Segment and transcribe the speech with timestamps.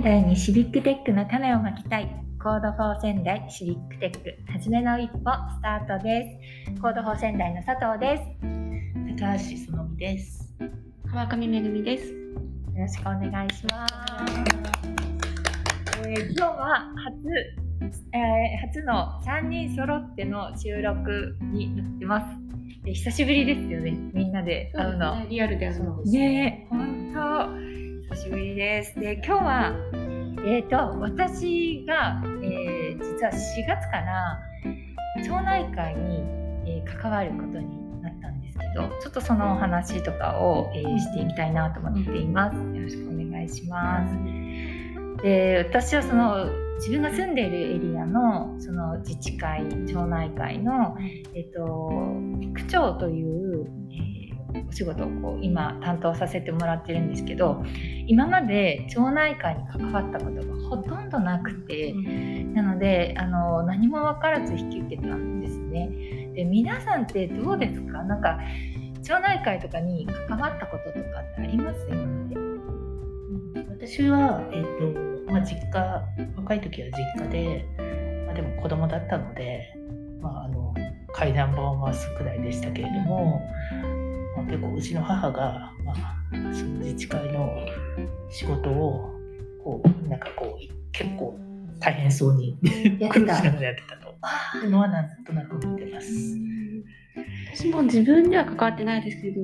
[0.00, 2.08] 仙台にシビックテックの種をまきたい。
[2.42, 4.50] Code for 仙台シビックテック。
[4.50, 6.40] はじめの一歩スタートで
[6.74, 6.80] す。
[6.80, 8.22] Code for 仙台の佐藤です。
[9.18, 10.54] 高橋そのみです。
[11.06, 12.14] 川上めぐみです。
[12.14, 12.16] よ
[12.78, 13.94] ろしくお願いします、
[16.08, 22.26] えー、今日は初、えー、初の3人揃っての収録になってます。
[22.86, 23.90] 久しぶりですよね。
[24.14, 26.02] みんなで会うの、ね、リアルで会うの。
[26.04, 27.69] ね本当
[28.10, 28.98] 久しぶりです。
[28.98, 29.72] で今日は、
[30.44, 34.40] えーと、私が、えー、実は4月から
[35.24, 36.16] 町内会に、
[36.66, 42.56] えー、関わることになったんですけどちょっとそのお話とかを、えー、していきたいなと思っています。
[42.56, 45.22] よろしくお願いします。
[45.22, 50.96] で私はその自分が住んでいるエリアのその自治会町内会の、
[51.32, 51.92] えーと
[52.54, 53.70] 区長という、
[54.68, 57.62] お仕事をこう今担当させてもらってるんですけど
[58.06, 65.88] 今まで町内会に関わったことがほとんどなくて、なのであの何も分からず引き受けたんですね。
[66.34, 68.02] で皆さんってどうですか？
[68.04, 68.38] なんか
[69.02, 71.86] 町内会とかに関わったこととかってあります？
[71.90, 72.36] 今まで、
[73.68, 76.04] 私は、えーとまあ、実家
[76.36, 77.66] 若い時は実家で、
[78.26, 79.74] まあ、でも子供だったので、
[80.20, 80.74] まあ、あの
[81.12, 83.40] 階段本はすくらいでしたけれども、
[83.72, 83.89] まあ、
[84.44, 86.16] 結構うちの母が、まあ、
[86.52, 87.66] その自治会の
[88.30, 89.10] 仕事を
[89.62, 91.38] こうなんかこう結構
[91.78, 92.58] 大変そうに
[93.10, 94.10] 苦労しながらやってたと。
[94.62, 96.36] いうのはなんとなく見てます。
[97.54, 99.40] 私も自分では関わってないですけど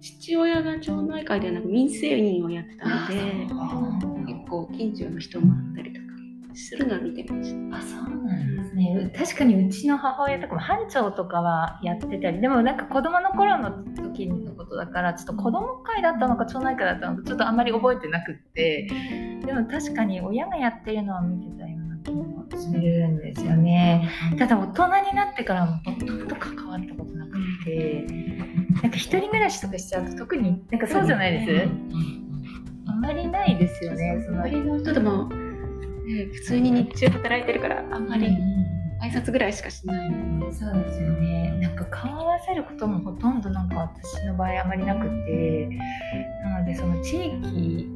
[0.00, 3.14] 父親が町内会ではなく民生委員をやってたので
[4.26, 6.06] 結構近所の人もあったりとか
[6.54, 7.76] するのは見てました。
[7.78, 18.88] あそうなんですね確かにうちの母親とかも班長とかはやってたりでもなんか子供の頃の時のことだからちょっと子供会だったのか町内会だったのかちょっとあんまり覚えてなくって
[19.44, 24.08] でも確かに親がやってるのは見てたような気もするんですよね。
[24.38, 27.32] ただ大人になってからもほとんど関わったことなく
[27.64, 28.06] て
[28.82, 31.68] なんか一人暮らしとかしちゃうと特になんかそうじゃないです？
[32.86, 34.46] あんまりないですよねその。
[34.48, 35.34] 人でも、ね、
[36.32, 38.08] 普通に日中働いてるからあん。
[38.08, 38.26] まり、
[39.02, 40.10] 挨拶ぐらいしかしない、
[40.52, 41.58] そうですよね。
[41.60, 45.68] なんか顔合わせることもほとんどなんか私の場合あまりなくて。
[46.42, 47.88] なのでその地域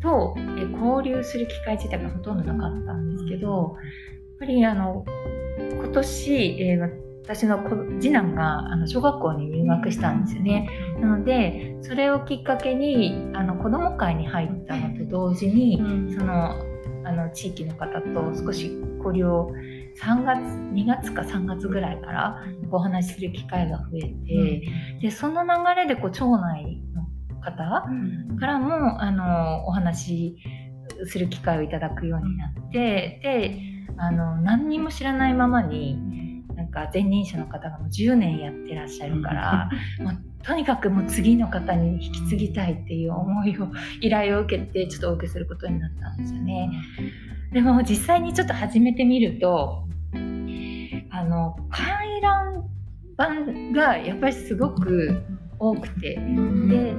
[0.00, 0.34] と
[0.72, 5.04] 交流する機会自体がほとんどなかったんですけどやっぱりあの
[5.58, 6.90] 今年、えー、
[7.24, 7.58] 私の
[8.00, 10.68] 次男があの小学校に入学したんですよね。
[11.00, 15.78] なのでそれをきっかけにあの子ども会に入ったのと同時に、
[16.16, 16.54] その
[17.04, 19.52] あの地域の方と少し交流を
[20.02, 24.62] 3月2月か3月ぐらいからお話しする機会が増えて、
[25.00, 27.06] でその流れでこう町内の
[27.40, 27.56] 方
[28.38, 30.36] からもあのお話し
[31.06, 33.60] する機会をいただくようになってで
[33.96, 39.70] あの何にも知らないままになんか前任者の方がもう10年やってらっしゃるから、
[40.00, 43.68] もうとにかくもう次の方に引き継ぎたいっていう思いを
[44.00, 46.70] 依頼を受けてちょっとお受けすることになったんですよね。
[47.52, 49.87] でも実際にちょっと始めてみると
[51.18, 52.64] あの回覧
[53.14, 55.20] 板がやっぱりすごく
[55.58, 56.94] 多くてで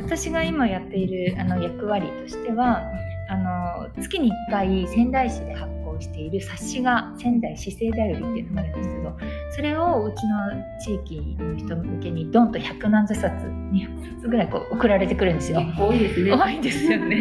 [0.00, 2.84] 私が今やっているあの役割としては
[3.28, 9.16] あの月に1回仙台市で発行している冊子が仙台市政だよりっていうのがあるんですけど
[9.50, 15.60] それをうちの地域の人向けにドンと100何十冊200冊ぐらいこう送られてくるんですよ。
[15.76, 16.30] 多いですね。
[16.38, 17.16] 多いですよね。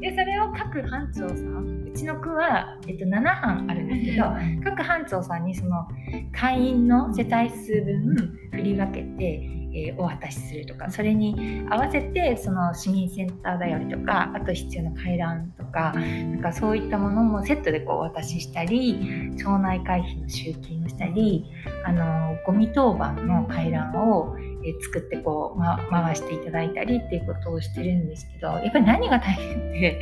[0.00, 4.24] でそれを各班長さんうちの区は、えっと、7班あるんですけど
[4.64, 5.86] 各班長さんにその
[6.32, 18.98] 会員の世帯数分振り分けてえー、お渡しするとかそれに合わせてその市民センターだよりとかあと必要な回覧とかなんかそういったものもセットでこうお渡ししたり
[19.36, 21.44] 町内会費の集金をしたり
[21.84, 30.00] あのゴミ当番の回覧をえ作ってこう、ま、回していただいたりっていうことをしてるんですけどやっぱり何が大変って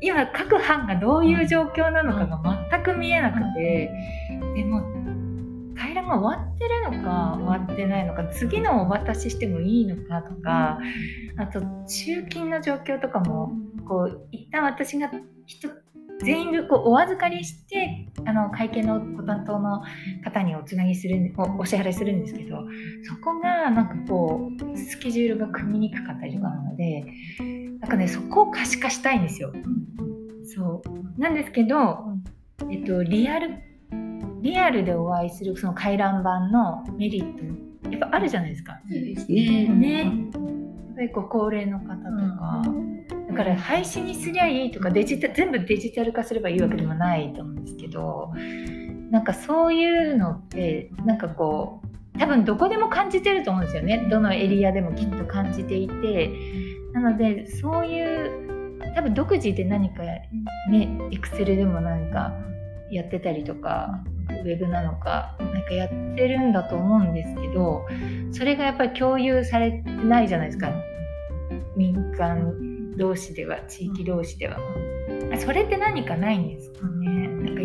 [0.00, 3.90] 今各班がどういう状況なのかが全く見えなくて
[4.54, 4.82] でも
[5.76, 10.78] 回覧が終わってるのか終わってないのか次のお渡ししてもいいのかとか
[11.38, 13.52] あと集金の状況とかも
[13.88, 15.10] こう一旦私が
[15.46, 15.68] 人
[16.22, 19.82] 全員分こうお預かりしてあの会計のご担当の
[20.22, 22.58] 方におつなぎするおお支払いするんですけど
[23.04, 27.06] そこがなんかこうスケジュールが組みにくかったりとかなので
[27.80, 29.52] なんかねそこを可視化したいんですよ。
[30.54, 31.20] そう。
[31.20, 32.04] なんですけど、
[32.70, 33.50] えっと、リアル
[34.42, 38.80] リアルでお会いするその回覧板のメリットやっぱあるじゃないですか。
[38.88, 39.68] そうですね。
[39.68, 39.98] ね。
[39.98, 40.10] やっ
[40.94, 48.32] ぱりご高齢の方とか、うん、だから廃止にすりゃいいとかデジタ全部デジタル化すればいいわけでもないと思うんですけど
[49.10, 51.82] なんかそういうのってなんかこ
[52.14, 54.08] う多分どこでも感じてると思うんですよね。
[54.10, 56.30] どのエリアでもきっと感じていて。
[56.92, 58.49] なのでそういう
[58.94, 60.28] 多分独自で何かね
[61.10, 62.32] エクセルでもなんか
[62.90, 67.86] やってたりとかウェブなのかなんかやってるんだと思うんですけど
[68.32, 70.72] それがやっぱり共有されてないじゃないですか。
[71.76, 72.52] 民間
[72.96, 74.58] 同士では地域同士では。
[75.38, 77.28] それって何かないんですかね。
[77.28, 77.60] なんか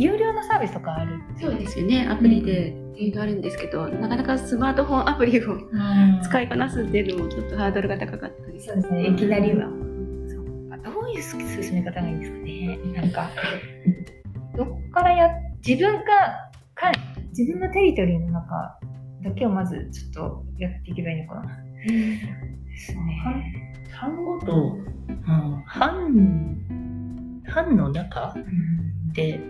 [0.00, 2.06] 有料のサービスとかあるそうですよね。
[2.08, 5.58] アプリでっていうのあるんですけど、なかなかスマートフォンアプリを
[6.22, 9.08] 使いこなすっていうのもちょっとハードルが高かったりそうですね。
[9.08, 9.68] いきなりは、
[10.84, 12.78] どういう進め方がいいんですかね？
[13.00, 13.30] なんか
[14.56, 15.28] どっからや
[15.66, 16.02] 自分が
[16.74, 16.92] か
[17.36, 18.78] 自分のテリトリーの中
[19.22, 21.42] だけをまずちょっとやっていけばいいのかな。
[21.86, 23.74] ですね。
[24.00, 28.34] 単語と、うん、班班の中
[29.12, 29.40] で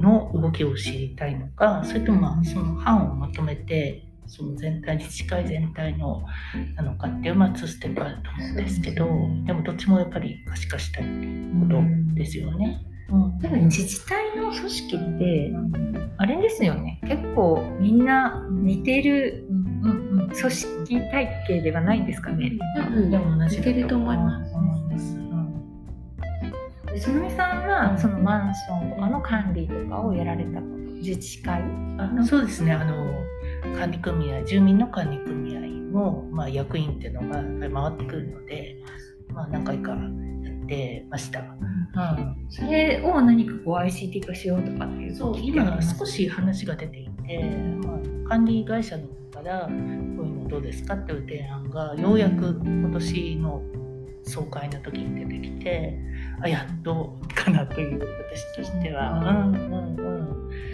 [0.00, 6.24] の動きを知りたいのかそれともまあその班をまとめてその全体自治会全体の
[6.74, 9.06] なのかっていう、まあ、2ステップあると思うんですけど
[9.46, 11.08] でもどっちもやっぱり可視化したいこ
[11.68, 12.82] とですよね。
[13.08, 15.52] うん、多分自治体の組織って
[16.16, 17.00] あれですよね。
[17.06, 19.46] 結構みんな似てる
[19.82, 22.52] 組織体系ではないんですかね。
[22.90, 24.56] うん、でも同じてると思います。
[26.98, 31.62] そのみさんはそのマンションとかの管理とかをやられた自治会？
[31.98, 32.72] あそうですね。
[32.72, 33.06] あの
[33.74, 35.60] 管理組合住民の管理組合
[35.92, 38.76] の、まあ、役員っていうのが回ってくるので、
[39.32, 41.40] まあ、何回かやってました。
[41.40, 47.42] うん、それを何かこう ICT 化しようとかっていうそう今少し話が出ていて、
[47.82, 53.62] まあ、管理会社の方からこういうのどうですかっていう提案がようやく今年の
[54.26, 55.98] 総会の時に出てきて
[56.42, 58.00] あやっとかなという
[58.30, 59.12] 私としては。
[59.12, 60.16] うんうんうん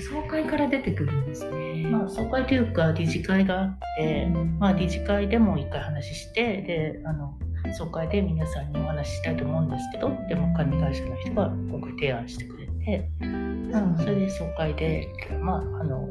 [0.03, 1.87] 総会から出てくるんですね。
[1.87, 7.35] まあ、総会というか理事会があって、うん、まあ、理事会でも一回話してであの
[7.75, 15.09] 総会で皆さんにお話ししたいと思うんですけどでも管理会社の人が今回提案してくれて、うん、それで総会で、
[15.41, 16.09] まあ、あの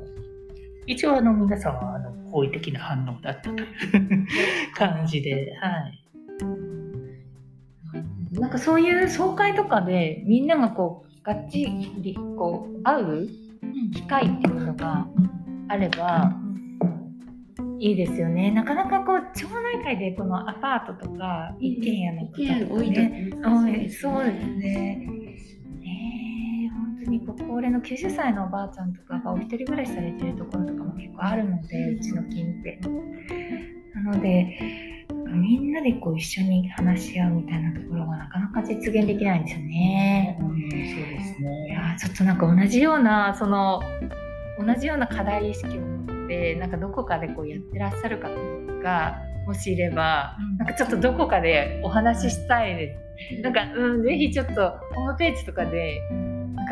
[0.88, 3.68] 一応あの皆さんはあの好意的な反応だったという
[4.76, 6.01] 感じで、はい。
[8.42, 13.30] なんかそういう総会とかでみんながこうがっちりこう会う
[13.94, 15.06] 機会っていうのが
[15.68, 16.34] あれば
[17.78, 18.50] いいですよね。
[18.50, 25.08] なかなかこう町内会でこのアパートとか一軒家の方とかね、多いそうですね。
[25.80, 32.80] ね本当に高齢の90歳のおばあちゃんとかがお一人暮らしされてるところとかも結構あるのでうちの近辺。
[33.94, 34.91] なので
[35.32, 40.38] みんなでこう一緒に話し合うみたいなところがなかなか実現できないんですよね。
[40.42, 40.88] うん、そうで
[41.24, 41.68] すね。
[41.70, 43.82] いやちょっとなんか同じようなその
[44.60, 48.30] 同じような課題意識を持ってなんかどこかでこうやってらっしゃる方
[48.84, 53.42] がもしいれば、うん、なんかちょっとどこかでお話ししたいです。
[53.42, 56.02] なんかうんぜひちょっとホームページとかで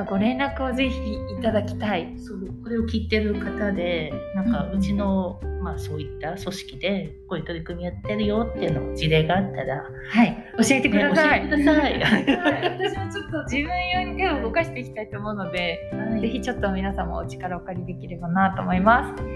[0.05, 2.13] かご連絡をぜひいただきたい。
[2.17, 11.47] そうこれを聞いてる方でなんかうちの、まあ、そういった組織でこういう取り組みやってるよっていうの事例があったら、はい、教えてください。
[11.47, 11.99] ね、教えてください。
[12.79, 19.21] 私もちょっと自分用に手を動かしていきたいと思うので、はい、ぜひちょっと皆様お力をお借りできればなと思います。
[19.21, 19.27] は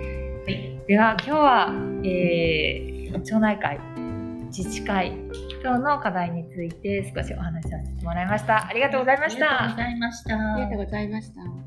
[0.50, 1.74] い、では今日は、
[2.04, 3.80] えー、町内会
[4.56, 5.14] 自治会
[5.64, 8.68] 等の課題について少しお話しさせてもらいました。
[8.68, 9.64] ありがとうございました。
[9.64, 10.36] ありがとうございました。
[10.36, 11.63] ありがとうございました。